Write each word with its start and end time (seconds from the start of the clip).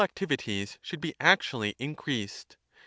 xxxiv 0.15 0.35
ties 0.35 0.79
should 0.81 0.99
be 0.99 1.13
actually 1.19 1.75
increased. 1.77 2.57